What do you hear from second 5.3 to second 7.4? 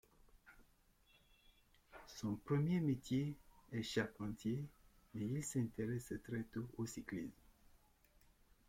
s'intéresse très tôt au cyclisme.